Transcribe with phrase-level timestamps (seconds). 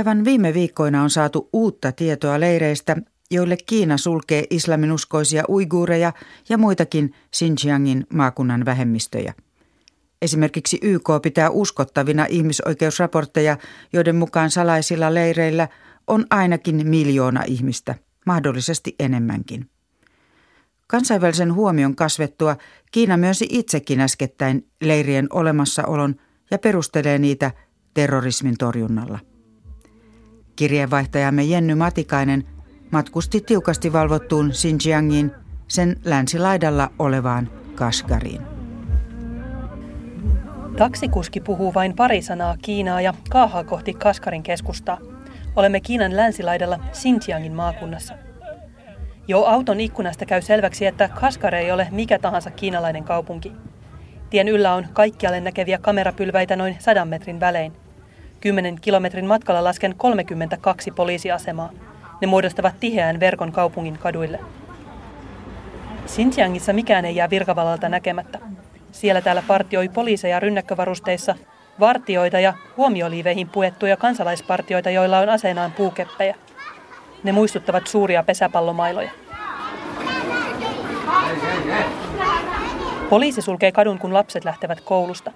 [0.00, 2.96] Aivan viime viikkoina on saatu uutta tietoa leireistä,
[3.30, 6.12] joille Kiina sulkee islaminuskoisia uiguureja
[6.48, 9.34] ja muitakin Xinjiangin maakunnan vähemmistöjä.
[10.22, 13.56] Esimerkiksi YK pitää uskottavina ihmisoikeusraportteja,
[13.92, 15.68] joiden mukaan salaisilla leireillä
[16.06, 17.94] on ainakin miljoona ihmistä,
[18.26, 19.70] mahdollisesti enemmänkin.
[20.86, 22.56] Kansainvälisen huomion kasvettua
[22.92, 26.14] Kiina myönsi itsekin äskettäin leirien olemassaolon
[26.50, 27.50] ja perustelee niitä
[27.94, 29.29] terrorismin torjunnalla.
[30.60, 32.44] Kirjeenvaihtajamme Jenny Matikainen
[32.90, 35.32] matkusti tiukasti valvottuun Xinjiangiin
[35.68, 38.42] sen länsilaidalla olevaan Kashgariin.
[40.76, 44.98] Taksikuski puhuu vain pari sanaa Kiinaa ja kaahaa kohti Kaskarin keskustaa.
[45.56, 48.14] Olemme Kiinan länsilaidalla Xinjiangin maakunnassa.
[49.28, 53.52] Jo auton ikkunasta käy selväksi, että Kaskar ei ole mikä tahansa kiinalainen kaupunki.
[54.30, 57.72] Tien yllä on kaikkialle näkeviä kamerapylväitä noin sadan metrin välein.
[58.40, 61.70] Kymmenen kilometrin matkalla lasken 32 poliisiasemaa.
[62.20, 64.40] Ne muodostavat tiheän verkon kaupungin kaduille.
[66.06, 68.38] Xinjiangissa mikään ei jää virkavalalta näkemättä.
[68.92, 71.34] Siellä täällä partioi poliiseja rynnäkkövarusteissa,
[71.80, 76.36] vartioita ja huomioliiveihin puettuja kansalaispartioita, joilla on aseenaan puukeppejä.
[77.22, 79.10] Ne muistuttavat suuria pesäpallomailoja.
[83.10, 85.32] Poliisi sulkee kadun, kun lapset lähtevät koulusta.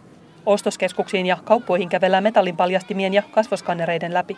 [0.46, 4.36] Ostoskeskuksiin ja kauppoihin kävellään metallinpaljastimien ja kasvoskannereiden läpi.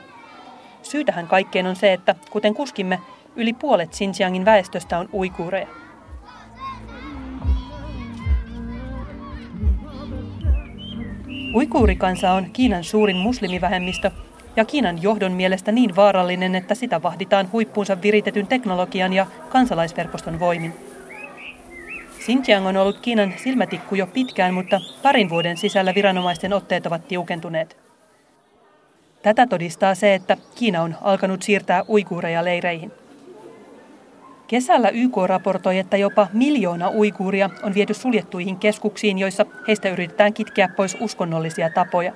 [0.83, 3.01] Syytähän kaikkeen on se, että kuten kuskimme,
[3.37, 5.67] yli puolet Xinjiangin väestöstä on uikuureja.
[11.55, 14.11] Uikuurikansa on Kiinan suurin muslimivähemmistö
[14.57, 20.86] ja Kiinan johdon mielestä niin vaarallinen, että sitä vahditaan huippuunsa viritetyn teknologian ja kansalaisverkoston voimin.
[22.27, 27.77] Xinjiang on ollut Kiinan silmätikku jo pitkään, mutta parin vuoden sisällä viranomaisten otteet ovat tiukentuneet.
[29.23, 32.93] Tätä todistaa se, että Kiina on alkanut siirtää uiguureja leireihin.
[34.47, 40.69] Kesällä YK raportoi, että jopa miljoona uiguuria on viety suljettuihin keskuksiin, joissa heistä yritetään kitkeä
[40.69, 42.13] pois uskonnollisia tapoja.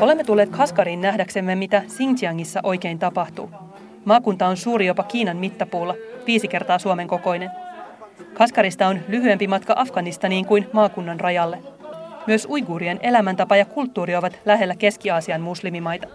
[0.00, 3.50] Olemme tulleet Kaskariin nähdäksemme, mitä Xinjiangissa oikein tapahtuu.
[4.04, 5.94] Maakunta on suuri jopa Kiinan mittapuulla,
[6.26, 7.50] viisi kertaa Suomen kokoinen.
[8.34, 11.58] Kaskarista on lyhyempi matka Afganistaniin kuin maakunnan rajalle.
[12.26, 16.08] Myös uiguurien elämäntapa ja kulttuuri ovat lähellä Keski-Aasian muslimimaita.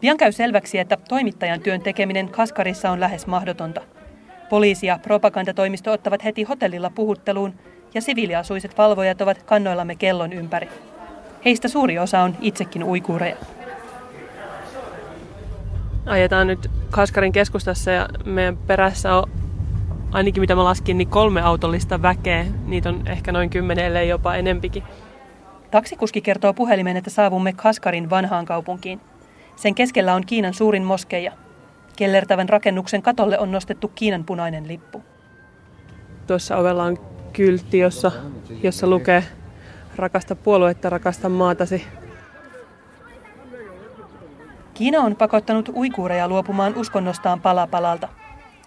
[0.00, 3.80] Pian käy selväksi, että toimittajan työn tekeminen Kaskarissa on lähes mahdotonta.
[4.50, 7.54] Poliisi ja propagandatoimisto ottavat heti hotellilla puhutteluun
[7.94, 10.68] ja siviiliasuiset valvojat ovat kannoillamme kellon ympäri.
[11.44, 13.36] Heistä suuri osa on itsekin uikuureja.
[16.06, 19.30] Ajetaan nyt Kaskarin keskustassa ja meidän perässä on
[20.10, 22.46] ainakin mitä mä laskin, niin kolme autollista väkeä.
[22.66, 24.82] Niitä on ehkä noin kymmenelle jopa enempikin.
[25.70, 29.00] Taksikuski kertoo puhelimeen, että saavumme Kaskarin vanhaan kaupunkiin.
[29.56, 31.32] Sen keskellä on Kiinan suurin moskeija.
[31.96, 35.02] Kellertävän rakennuksen katolle on nostettu Kiinan punainen lippu.
[36.26, 36.98] Tuossa ovella on
[37.32, 38.12] kyltti, jossa,
[38.62, 39.24] jossa lukee
[39.98, 41.86] rakasta puoluetta, rakasta maatasi.
[44.74, 48.08] Kiina on pakottanut uikuureja luopumaan uskonnostaan pala palalta.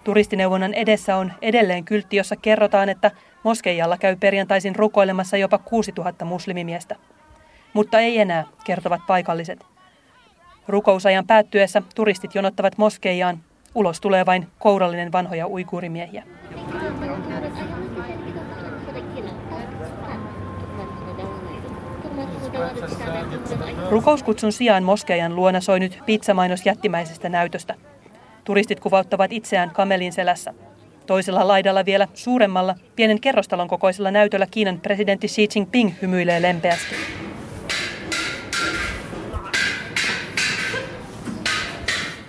[0.04, 3.10] Turistineuvonnan edessä on edelleen kyltti, jossa kerrotaan, että
[3.42, 6.96] moskeijalla käy perjantaisin rukoilemassa jopa 6000 muslimimiestä.
[7.72, 9.66] Mutta ei enää, kertovat paikalliset.
[10.68, 13.38] Rukousajan päättyessä turistit jonottavat moskeijaan.
[13.74, 16.24] Ulos tulee vain kourallinen vanhoja uikuurimiehiä.
[23.90, 27.74] Rukouskutsun sijaan moskeijan luona soi nyt pizzamainos jättimäisestä näytöstä.
[28.44, 30.54] Turistit kuvauttavat itseään kamelin selässä.
[31.06, 36.94] Toisella laidalla vielä suuremmalla, pienen kerrostalon kokoisella näytöllä Kiinan presidentti Xi Jinping hymyilee lempeästi.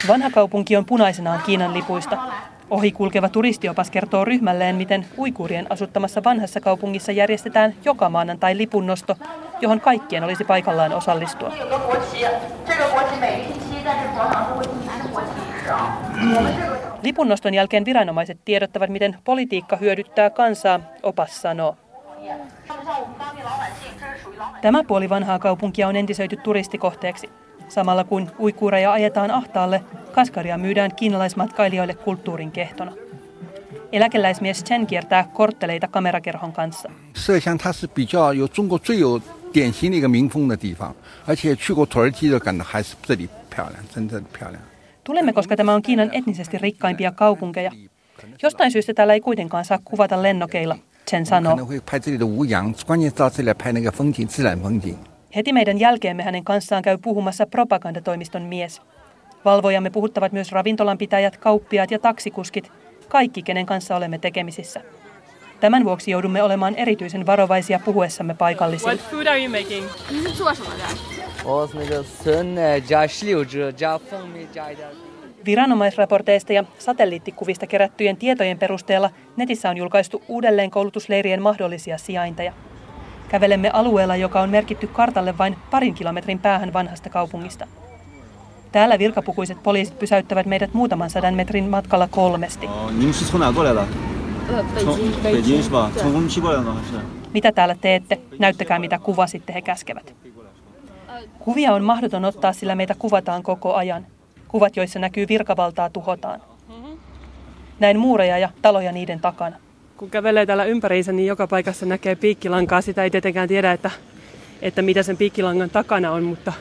[0.08, 2.33] Vanha kaupunki on punaisenaan Kiinan lipuista.
[2.74, 9.16] Ohi kulkeva turistiopas kertoo ryhmälleen, miten uikuurien asuttamassa vanhassa kaupungissa järjestetään joka maanantai lipunnosto,
[9.62, 11.52] johon kaikkien olisi paikallaan osallistua.
[17.04, 21.78] Lipunnoston jälkeen viranomaiset tiedottavat, miten politiikka hyödyttää kansaa, opas sanoo.
[24.62, 27.30] Tämä puoli vanhaa kaupunkia on entisöity turistikohteeksi.
[27.70, 32.92] Samalla kun uikuureja ajetaan ahtaalle, kaskaria myydään kiinalaismatkailijoille kulttuurin kehtona.
[33.92, 36.92] Eläkeläismies Chen kiertää kortteleita kamerakerhon kanssa.
[45.04, 47.72] Tulemme, koska tämä on Kiinan etnisesti rikkaimpia kaupunkeja.
[48.44, 50.78] Jostain syystä täällä ei kuitenkaan saa kuvata lennokeilla,
[51.10, 51.58] Chen sanoo.
[55.36, 58.82] Heti meidän jälkeemme hänen kanssaan käy puhumassa propagandatoimiston mies.
[59.46, 62.72] Valvojamme puhuttavat myös ravintolanpitäjät, kauppiaat ja taksikuskit,
[63.08, 64.82] kaikki kenen kanssa olemme tekemisissä.
[65.60, 68.94] Tämän vuoksi joudumme olemaan erityisen varovaisia puhuessamme paikallisille.
[68.94, 69.86] What food are you making?
[75.46, 82.54] Viranomaisraporteista ja satelliittikuvista kerättyjen tietojen perusteella netissä on julkaistu uudelleen koulutusleirien mahdollisia sijainteja.
[83.34, 87.68] Kävelemme alueella, joka on merkitty kartalle vain parin kilometrin päähän vanhasta kaupungista.
[88.72, 92.70] Täällä virkapukuiset poliisit pysäyttävät meidät muutaman sadan metrin matkalla kolmesti.
[97.34, 98.20] Mitä täällä teette?
[98.40, 100.16] Näyttäkää mitä kuvasitte, he käskevät.
[101.40, 104.06] Kuvia on mahdoton ottaa, sillä meitä kuvataan koko ajan.
[104.48, 106.42] Kuvat, joissa näkyy virkavaltaa, tuhotaan.
[107.80, 109.56] Näin muureja ja taloja niiden takana.
[109.98, 112.82] Kun kävelee täällä ympäriinsä, niin joka paikassa näkee piikkilankaa.
[112.82, 113.92] Sitä ei tietenkään tiedä, että,
[114.62, 116.54] että mitä sen piikkilangan takana on, mutta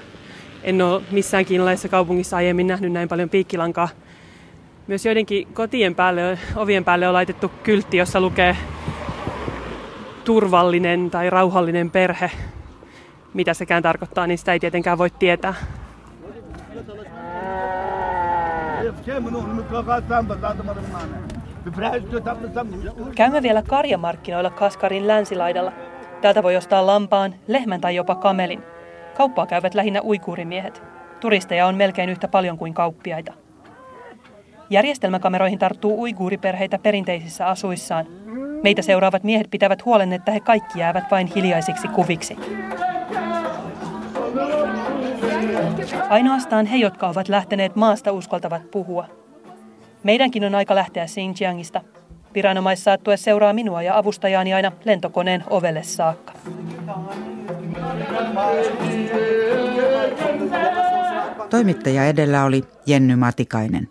[0.62, 3.88] en ole missään kiinalaisessa kaupungissa aiemmin nähnyt näin paljon piikkilankaa.
[4.86, 8.56] Myös joidenkin kotien päälle, ovien päälle on laitettu kyltti, jossa lukee
[10.24, 12.30] turvallinen tai rauhallinen perhe.
[13.34, 15.54] Mitä sekään tarkoittaa, niin sitä ei tietenkään voi tietää.
[23.14, 25.72] Käymme vielä karjamarkkinoilla Kaskarin länsilaidalla.
[26.20, 28.62] Täältä voi ostaa lampaan, lehmän tai jopa kamelin.
[29.16, 30.82] Kauppaa käyvät lähinnä uikuurimiehet.
[31.20, 33.32] Turisteja on melkein yhtä paljon kuin kauppiaita.
[34.70, 38.06] Järjestelmäkameroihin tarttuu uiguuriperheitä perinteisissä asuissaan.
[38.62, 42.36] Meitä seuraavat miehet pitävät huolen, että he kaikki jäävät vain hiljaisiksi kuviksi.
[46.08, 49.21] Ainoastaan he, jotka ovat lähteneet maasta, uskaltavat puhua.
[50.02, 51.80] Meidänkin on aika lähteä Xinjiangista.
[52.34, 56.32] Viranomais-saattue seuraa minua ja avustajaani aina lentokoneen ovelle saakka.
[61.50, 63.88] Toimittaja edellä oli Jenny Matikainen.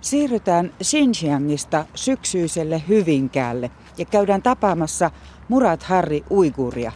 [0.00, 5.10] Siirrytään Xinjiangista syksyiselle Hyvinkäälle ja käydään tapaamassa
[5.48, 6.92] Murat Harri Uiguria.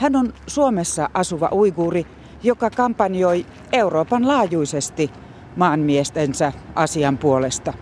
[0.00, 2.06] Hän on Suomessa asuva uiguuri,
[2.42, 5.10] joka kampanjoi Euroopan laajuisesti
[5.56, 7.72] maanmiestensä asian puolesta.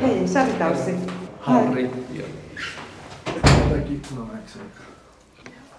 [0.00, 0.94] Hei, Sartaussi.
[1.40, 1.90] Harri.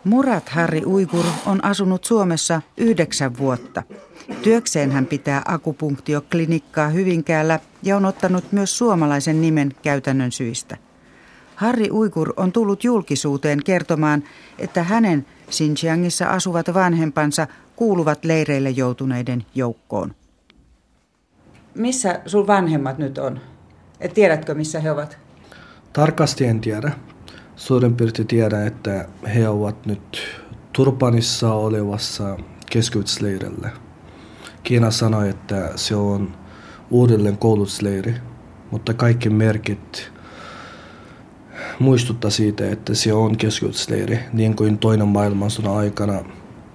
[0.04, 3.84] Murat Harri Uigur on asunut Suomessa yhdeksän vuotta.
[4.42, 10.78] Työkseen hän pitää akupunktioklinikkaa Hyvinkäällä ja on ottanut myös suomalaisen nimen käytännön syistä.
[11.56, 14.24] Harri Uigur on tullut julkisuuteen kertomaan,
[14.60, 20.16] että hänen Xinjiangissa asuvat vanhempansa kuuluvat leireille joutuneiden joukkoon.
[21.76, 23.40] Missä sun vanhemmat nyt on?
[24.00, 25.18] Et tiedätkö, missä he ovat?
[25.94, 26.92] Tarkasti en tiedä.
[27.56, 30.20] Suurin piirtein tiedän, että he ovat nyt
[30.74, 32.38] Turpanissa olevassa
[32.72, 33.70] keskitysleirillä.
[34.64, 36.38] Kiina sanoi, että se on
[36.90, 38.16] uudelleen koulutusleiri,
[38.72, 40.12] mutta kaikki merkit
[41.80, 46.24] muistuttaa siitä, että se on keskitysleiri, niin kuin toinen maailmansodan aikana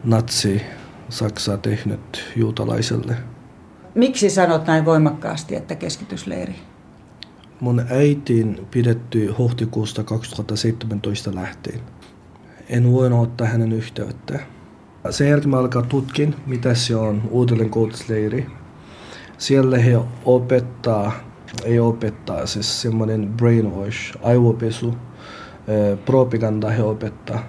[0.05, 0.63] natsi
[1.09, 3.17] Saksa tehnyt juutalaiselle.
[3.95, 6.55] Miksi sanot näin voimakkaasti, että keskitysleiri?
[7.61, 11.81] Mun äitiin pidetty huhtikuusta 2017 lähtien.
[12.69, 14.39] En voinut ottaa hänen yhteyttä.
[15.11, 18.47] Sen jälkeen mä alkaa tutkin, mitä se on uudelleen koulutusleiri.
[19.39, 21.13] Siellä he opettaa,
[21.65, 24.95] ei opettaa, siis semmoinen brainwash, aivopesu,
[26.05, 27.43] propaganda he opettaa.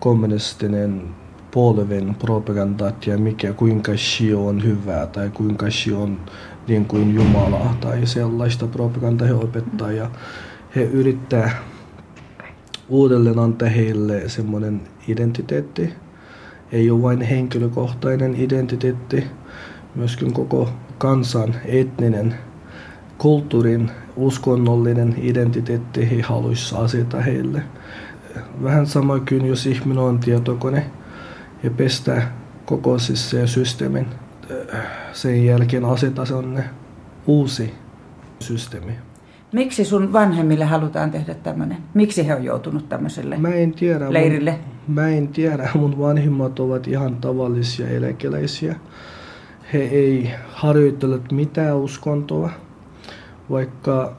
[0.00, 1.02] Kommunistinen
[1.50, 6.20] polven propagandat ja mikä, kuinka Shio on hyvää tai kuinka Shio on
[6.68, 10.10] niin kuin Jumalaa tai sellaista propagandaa he opettaa ja
[10.76, 11.50] he yrittää
[12.88, 15.92] uudelleen antaa heille semmoinen identiteetti.
[16.72, 19.24] Ei ole vain henkilökohtainen identiteetti,
[19.94, 22.34] myöskin koko kansan etninen,
[23.18, 27.62] kulttuurin, uskonnollinen identiteetti he haluaisivat asettaa heille.
[28.62, 30.86] Vähän sama kuin jos ihminen on tietokone
[31.62, 32.32] ja pestää
[32.64, 34.06] koko siis se systeemin
[35.12, 36.64] sen jälkeen aseta ne
[37.26, 37.74] uusi
[38.40, 38.92] systeemi.
[39.52, 41.76] Miksi sun vanhemmille halutaan tehdä tämmöinen?
[41.94, 44.50] Miksi he on joutunut tämmöiselle mä en tiedä, leirille?
[44.50, 45.68] Mun, mä en tiedä.
[45.74, 48.76] Mun vanhimmat ovat ihan tavallisia eläkeläisiä.
[49.72, 52.50] He ei harjoitelleet mitään uskontoa,
[53.50, 54.16] vaikka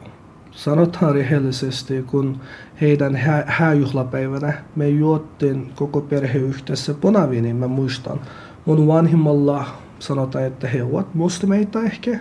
[0.51, 2.39] sanotaan rehellisesti, kun
[2.81, 8.19] heidän hä- hääjuhlapäivänä me juottiin koko perhe yhdessä punaviiniin, mä muistan.
[8.65, 9.65] Mun vanhimmalla
[9.99, 12.19] sanotaan, että he ovat muslimeita ehkä,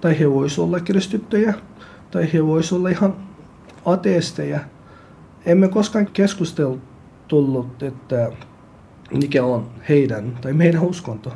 [0.00, 1.54] tai he voisivat olla kristittyjä,
[2.10, 3.16] tai he voisivat olla ihan
[3.84, 4.60] ateesteja.
[5.46, 8.32] Emme koskaan keskustellut, että
[9.12, 11.32] mikä on heidän tai meidän uskonto.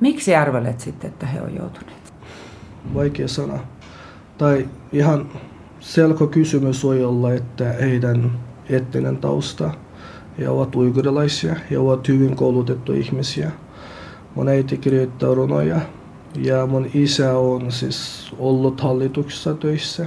[0.00, 2.14] Miksi arvelet sitten, että he on joutuneet?
[2.94, 3.58] Vaikea sana.
[4.38, 5.28] Tai ihan
[5.80, 8.32] selko kysymys voi olla, että heidän
[8.70, 9.70] etninen tausta,
[10.38, 13.50] he ovat uigurilaisia, he ovat hyvin koulutettu ihmisiä.
[14.34, 15.80] Mun äiti kirjoittaa runoja
[16.36, 20.06] ja mun isä on siis ollut hallituksessa töissä.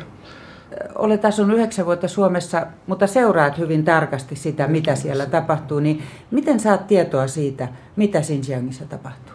[0.95, 5.79] Olet asunut yhdeksän vuotta Suomessa, mutta seuraat hyvin tarkasti sitä, mitä siellä tapahtuu.
[5.79, 9.33] Niin miten saat tietoa siitä, mitä Xinjiangissa tapahtuu?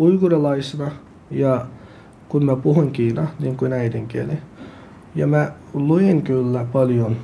[0.00, 0.90] Uigurilaisena
[1.30, 1.66] ja
[2.32, 4.32] kun mä puhun Kiina, niin kuin äidinkieli.
[5.14, 7.16] Ja mä luin kyllä paljon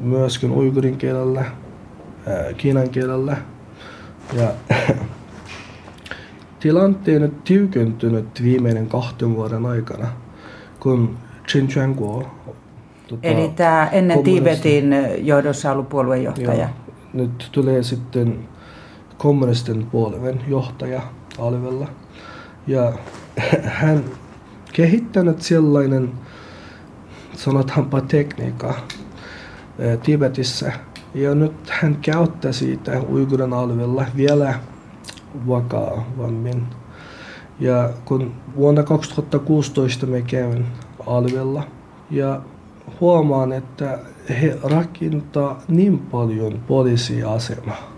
[0.00, 1.44] myöskin uigurin kielellä,
[2.26, 3.36] ää, kiinan kielellä.
[4.32, 4.48] Ja
[6.60, 10.08] tilanteen on tiukentunut viimeinen kahden vuoden aikana,
[10.80, 11.16] kun
[11.46, 12.26] Xinjiangguo
[13.08, 16.54] Tota, Eli tämä ennen Tiibetin johdossa ollut puoluejohtaja.
[16.54, 16.68] Joo,
[17.12, 18.48] nyt tulee sitten
[19.18, 21.02] kommunisten puolueen johtaja
[21.38, 21.88] Alvella.
[22.66, 22.92] Ja
[23.80, 24.04] hän
[24.72, 26.12] kehittänyt sellainen,
[27.36, 28.74] sanotaanpa tekniikka
[30.02, 30.72] Tibetissä.
[31.14, 34.54] Ja nyt hän käyttää siitä Uigurin alueella vielä
[35.48, 36.66] vakavammin.
[37.60, 40.66] Ja kun vuonna 2016 me käyn
[41.06, 41.64] alueella
[42.10, 42.40] ja
[43.00, 43.98] huomaan, että
[44.28, 47.92] he rakentaa niin paljon poliisiasemaa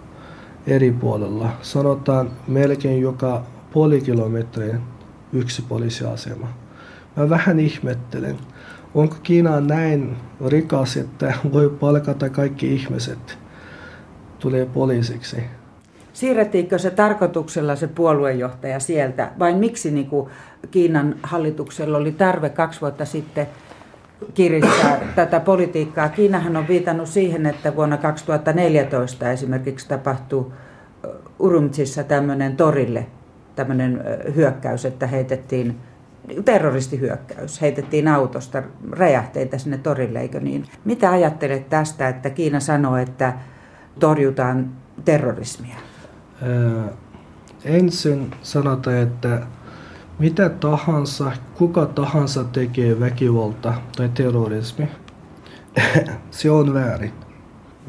[0.66, 1.48] eri puolella.
[1.62, 4.78] Sanotaan melkein joka puoli kilometriä
[5.32, 6.63] yksi poliisiasema.
[7.16, 8.36] Mä vähän ihmettelen,
[8.94, 10.16] onko Kiina näin
[10.46, 13.38] rikas, että voi palkata kaikki ihmiset
[14.38, 15.36] tulee poliisiksi.
[16.12, 20.30] Siirrettiinkö se tarkoituksella se puoluejohtaja sieltä vai miksi niin kuin
[20.70, 23.46] Kiinan hallituksella oli tarve kaksi vuotta sitten
[24.34, 26.08] kiristää tätä politiikkaa.
[26.08, 30.52] Kiinahan on viitannut siihen, että vuonna 2014 esimerkiksi tapahtui
[31.38, 33.06] Urumtsissa tämmöinen torille
[33.56, 34.04] tämmöinen
[34.34, 35.80] hyökkäys, että heitettiin
[36.44, 40.64] terroristihyökkäys, heitettiin autosta räjähteitä sinne torille, eikö niin?
[40.84, 43.32] Mitä ajattelet tästä, että Kiina sanoo, että
[44.00, 44.70] torjutaan
[45.04, 45.76] terrorismia?
[46.42, 46.88] Ää,
[47.64, 49.40] ensin sanotaan, että
[50.18, 54.88] mitä tahansa, kuka tahansa tekee väkivalta tai terrorismi,
[56.30, 57.12] se on väärin.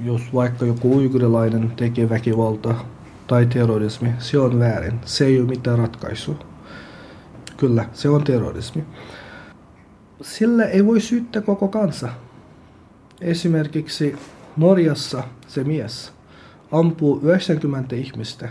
[0.04, 2.76] Jos vaikka joku uigurilainen tekee väkivalta
[3.28, 5.00] tai terrorismi, se on väärin.
[5.06, 6.55] Se ei ole mitään ratkaisua.
[7.58, 8.86] Kyllä, se on terrorismi.
[10.22, 12.10] Sillä ei voi syyttää koko kansa.
[13.22, 14.16] Esimerkiksi
[14.58, 16.14] Norjassa se mies
[16.72, 18.50] ampuu 90 ihmistä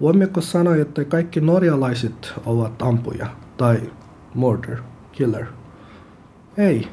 [0.00, 3.92] Voimmeko sanoa, että kaikki norjalaiset ovat ampuja tai
[4.34, 4.78] murder,
[5.12, 5.46] killer?
[6.56, 6.88] Ei.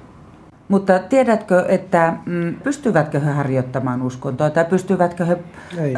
[0.71, 5.37] Mutta tiedätkö, että mm, pystyvätkö he harjoittamaan uskontoa tai pystyvätkö he
[5.77, 5.93] Ei.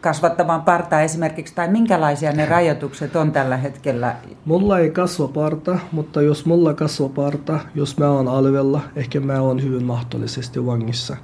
[0.00, 4.16] kasvattamaan partaa esimerkiksi, tai minkälaisia ne rajoitukset on tällä hetkellä?
[4.44, 9.40] Mulla ei kasva parta, mutta jos mulla kasva parta, jos mä oon alvella, ehkä mä
[9.40, 11.16] oon hyvin mahdollisesti vangissa.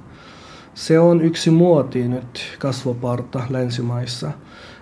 [0.73, 4.31] Se on yksi muoti nyt kasvoparta länsimaissa.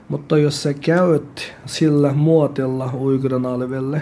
[0.09, 4.01] Mutta jos sä käyt sillä muotilla uiguran alvelle,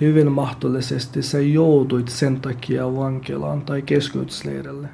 [0.00, 4.88] hyvin mahdollisesti sä joutuit sen takia vankilaan tai keskeytysleirille.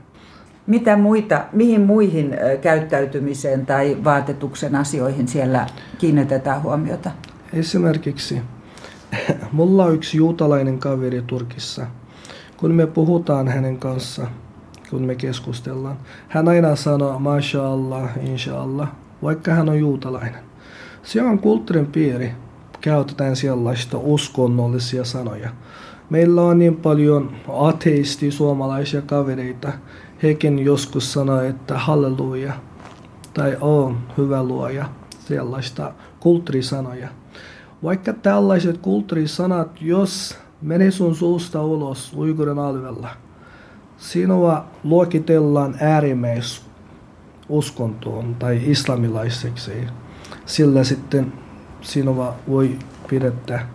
[0.67, 5.67] Mitä muita, mihin muihin käyttäytymiseen tai vaatetuksen asioihin siellä
[5.99, 7.11] kiinnitetään huomiota?
[7.53, 8.41] Esimerkiksi
[9.53, 11.87] mulla on yksi juutalainen kaveri Turkissa.
[12.57, 14.27] Kun me puhutaan hänen kanssa,
[14.91, 15.97] kun me keskustellaan,
[16.29, 20.45] hän aina sanoo Masha Allah, Inshallah, vaikka hän on juutalainen.
[21.03, 22.33] Se on kulttuurin piiri.
[22.81, 25.51] Käytetään sellaista uskonnollisia sanoja.
[26.11, 29.73] Meillä on niin paljon ateisti suomalaisia kavereita.
[30.23, 32.53] Hekin joskus sanoo, että halleluja
[33.35, 34.89] tai on hyvä luoja.
[35.19, 37.09] Sellaista kulttuurisanoja.
[37.83, 43.09] Vaikka tällaiset kulttuurisanat, jos menee sun suusta ulos uigurin alueella,
[43.97, 46.63] sinua luokitellaan äärimmäis
[47.49, 49.73] uskontoon tai islamilaiseksi
[50.47, 51.33] sillä sitten
[51.87, 52.79] sinua voi
[53.09, 53.69] pidettää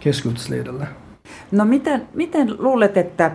[0.00, 0.86] keskitysliidellä.
[1.52, 3.30] No miten, miten luulet, että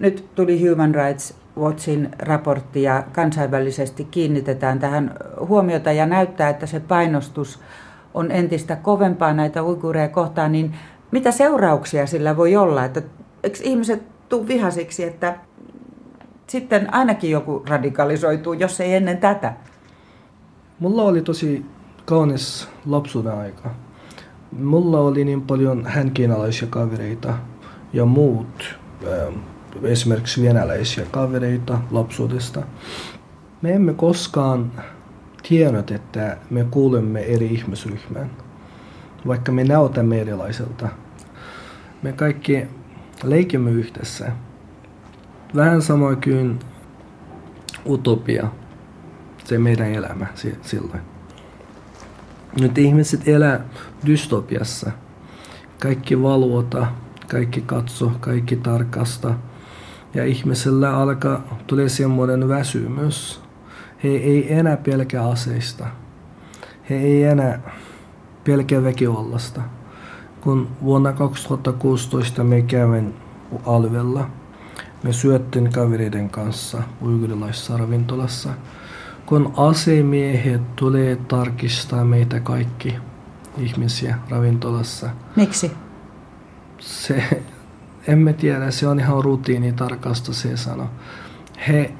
[0.00, 5.14] nyt tuli Human Rights Watchin raportti ja kansainvälisesti kiinnitetään tähän
[5.48, 7.60] huomiota ja näyttää, että se painostus
[8.14, 10.74] on entistä kovempaa näitä uiguureja kohtaan, niin
[11.10, 12.84] mitä seurauksia sillä voi olla?
[12.84, 13.02] Että
[13.42, 15.36] eikö ihmiset tuu vihasiksi, että
[16.46, 19.52] sitten ainakin joku radikalisoituu, jos ei ennen tätä?
[20.78, 21.64] Mulla oli tosi
[22.10, 23.70] kaunis lapsuuden aika.
[24.58, 27.34] Mulla oli niin paljon hänkiinalaisia kavereita
[27.92, 29.34] ja muut, ähm,
[29.82, 32.62] esimerkiksi venäläisiä kavereita lapsuudesta.
[33.62, 34.72] Me emme koskaan
[35.48, 38.30] tiennyt, että me kuulemme eri ihmisryhmään,
[39.26, 40.88] vaikka me näytämme erilaiselta.
[42.02, 42.66] Me kaikki
[43.22, 44.32] leikimme yhdessä.
[45.56, 46.58] Vähän sama kuin
[47.86, 48.48] utopia,
[49.44, 50.26] se meidän elämä
[50.62, 51.19] silloin.
[52.58, 53.60] Nyt ihmiset elää
[54.06, 54.90] dystopiassa.
[55.78, 56.86] Kaikki valvota,
[57.28, 59.34] kaikki katso, kaikki tarkasta.
[60.14, 63.40] Ja ihmisellä alkaa tulee semmoinen väsymys.
[64.04, 65.86] He ei enää pelkää aseista.
[66.90, 67.60] He ei enää
[68.44, 69.60] pelkää väkivallasta.
[70.40, 73.14] Kun vuonna 2016 me kävin
[73.66, 74.30] alvella,
[75.02, 78.50] me syöttiin kavereiden kanssa uigurilaisessa ravintolassa–
[79.30, 82.96] kun asemiehet tulee tarkistaa meitä kaikki
[83.58, 85.10] ihmisiä ravintolassa.
[85.36, 85.72] Miksi?
[86.78, 87.44] Se,
[88.08, 90.86] emme tiedä, se on ihan rutiinitarkasta se sano.
[91.68, 91.92] He,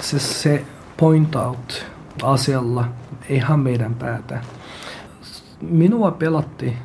[0.00, 0.64] se, se
[0.96, 1.86] point out
[2.22, 2.88] asialla,
[3.28, 4.40] ihan meidän päätä.
[5.60, 6.76] Minua pelatti,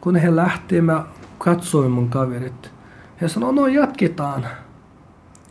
[0.00, 1.04] kun he lähti, mä
[1.38, 2.70] katsoin mun kaverit.
[3.20, 4.46] He sanoivat, no jatketaan.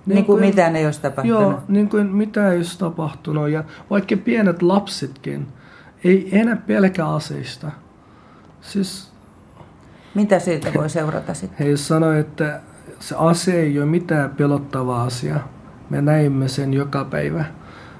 [0.05, 1.41] Niin, niin kuin, mitään ei olisi tapahtunut.
[1.41, 3.50] Joo, niin kuin mitä ei olisi tapahtunut.
[3.50, 5.48] Ja vaikka pienet lapsetkin
[6.03, 7.72] ei enää pelkä aseista.
[8.62, 9.12] Siis,
[10.15, 11.67] mitä siitä voi seurata sitten?
[11.67, 12.62] He sanoivat, että
[13.00, 15.39] se ase ei ole mitään pelottava asia.
[15.89, 17.46] Me näimme sen joka päivä.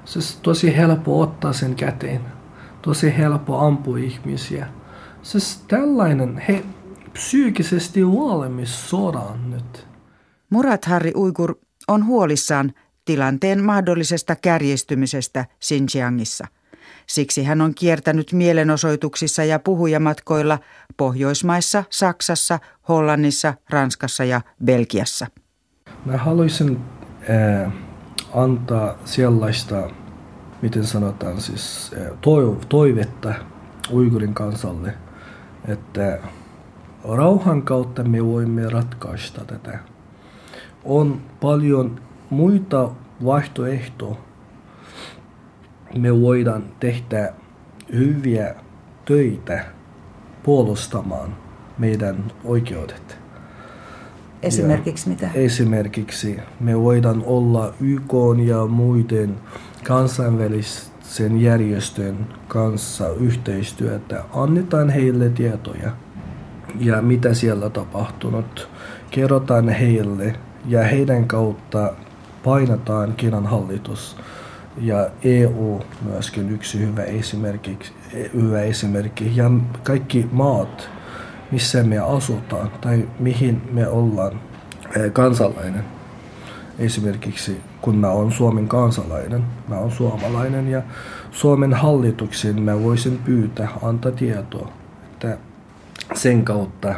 [0.04, 2.20] Se on tosi helppo ottaa sen käteen.
[2.82, 4.66] Tosi helppo ampua ihmisiä.
[5.22, 6.64] Siis tällainen, he
[7.12, 9.86] psyykkisesti valmis sodan nyt.
[10.50, 11.54] Murat Harri Uigur
[11.92, 12.72] on huolissaan
[13.04, 16.46] tilanteen mahdollisesta kärjistymisestä Xinjiangissa.
[17.06, 20.58] Siksi hän on kiertänyt mielenosoituksissa ja puhujamatkoilla
[20.96, 25.26] Pohjoismaissa, Saksassa, Hollannissa, Ranskassa ja Belgiassa.
[26.04, 26.80] Mä haluaisin
[27.30, 27.72] äh,
[28.34, 29.90] antaa sellaista,
[30.62, 32.18] miten sanotaan siis, äh,
[32.68, 33.34] toivetta
[33.92, 34.94] uigurin kansalle,
[35.68, 36.18] että
[37.04, 39.78] rauhan kautta me voimme ratkaista tätä
[40.84, 42.90] on paljon muita
[43.24, 44.16] vaihtoehtoja.
[45.98, 47.32] Me voidaan tehdä
[47.92, 48.54] hyviä
[49.04, 49.64] töitä
[50.42, 51.36] puolustamaan
[51.78, 53.18] meidän oikeudet.
[54.42, 55.30] Esimerkiksi ja mitä?
[55.34, 58.12] Esimerkiksi me voidaan olla YK
[58.44, 59.36] ja muiden
[59.84, 64.24] kansainvälisen järjestön kanssa yhteistyötä.
[64.34, 65.92] Annetaan heille tietoja
[66.80, 68.68] ja mitä siellä tapahtunut.
[69.10, 70.34] Kerrotaan heille
[70.66, 71.92] ja heidän kautta
[72.44, 74.16] painataan Kiinan hallitus
[74.80, 77.78] ja EU myöskin yksi hyvä esimerkki,
[78.34, 79.36] hyvä esimerkki.
[79.36, 79.50] Ja
[79.82, 80.90] kaikki maat,
[81.50, 84.40] missä me asutaan tai mihin me ollaan
[84.96, 85.84] eh, kansalainen.
[86.78, 90.82] Esimerkiksi kun mä oon Suomen kansalainen, mä oon suomalainen ja
[91.30, 94.72] Suomen hallituksen mä voisin pyytää antaa tietoa,
[95.12, 95.38] että
[96.14, 96.94] sen kautta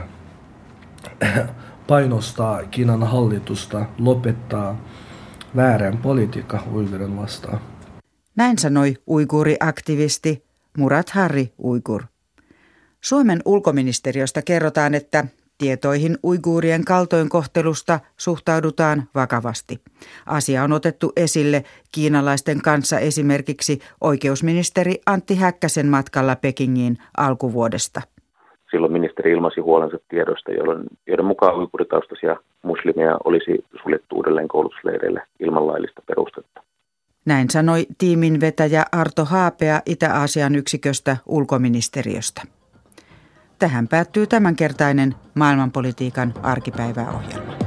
[1.87, 4.85] painostaa Kiinan hallitusta lopettaa
[5.57, 7.61] väärän politiikka uigurin vastaan.
[8.37, 10.45] Näin sanoi uiguuriaktivisti
[10.79, 12.03] Murat Harri Uigur.
[13.01, 15.25] Suomen ulkoministeriöstä kerrotaan, että
[15.59, 19.81] tietoihin uiguurien kaltoinkohtelusta suhtaudutaan vakavasti.
[20.27, 28.03] Asia on otettu esille kiinalaisten kanssa esimerkiksi oikeusministeri Antti Häkkäsen matkalla Pekingiin alkuvuodesta
[28.75, 35.67] silloin ministeri ilmaisi huolensa tiedosta, joiden, joiden mukaan uiguritaustaisia muslimeja olisi suljettu uudelleen koulutusleireille ilman
[35.67, 36.63] laillista perustetta.
[37.27, 42.43] Näin sanoi tiimin vetäjä Arto Haapea Itä-Aasian yksiköstä ulkoministeriöstä.
[43.59, 47.64] Tähän päättyy tämänkertainen maailmanpolitiikan arkipäiväohjelma.